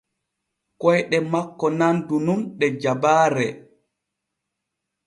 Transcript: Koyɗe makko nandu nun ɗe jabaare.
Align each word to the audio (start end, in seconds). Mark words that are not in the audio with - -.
Koyɗe 0.81 1.17
makko 1.31 1.65
nandu 1.79 2.15
nun 2.25 2.41
ɗe 2.57 2.67
jabaare. 2.81 3.47